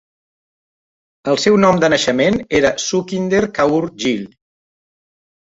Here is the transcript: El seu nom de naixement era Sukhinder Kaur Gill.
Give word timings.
El 1.33 1.37
seu 1.43 1.57
nom 1.65 1.83
de 1.83 1.91
naixement 1.95 2.39
era 2.61 2.73
Sukhinder 2.87 3.43
Kaur 3.59 3.85
Gill. 4.05 4.25